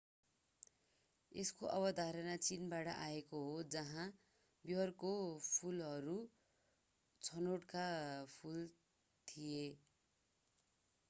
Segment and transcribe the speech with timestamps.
[1.31, 4.07] यसको अवधारणा चीनबाट आएको हो जहाँ
[4.65, 5.13] बयरका
[5.49, 6.17] फूलहरू
[7.21, 7.85] छनोटका
[8.33, 8.67] फूल
[9.27, 9.63] थिए